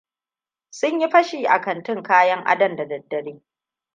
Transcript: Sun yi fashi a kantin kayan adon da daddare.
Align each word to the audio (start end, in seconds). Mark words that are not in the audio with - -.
Sun 0.69 0.99
yi 1.01 1.09
fashi 1.09 1.45
a 1.47 1.59
kantin 1.61 2.03
kayan 2.03 2.43
adon 2.47 2.75
da 2.75 2.85
daddare. 2.87 3.41